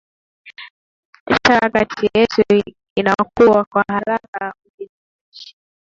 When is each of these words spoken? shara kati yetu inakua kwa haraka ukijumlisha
shara 1.43 1.69
kati 1.69 2.09
yetu 2.13 2.41
inakua 2.95 3.65
kwa 3.65 3.85
haraka 3.87 4.53
ukijumlisha 4.65 5.55